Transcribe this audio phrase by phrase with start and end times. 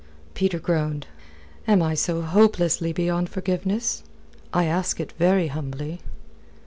[0.33, 1.05] Peter groaned.
[1.67, 4.01] "Am I so hopelessly beyond forgiveness?
[4.51, 6.01] I ask it very humbly."